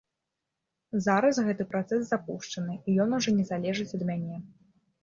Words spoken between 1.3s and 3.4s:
гэты працэс запушчаны, і ён ужо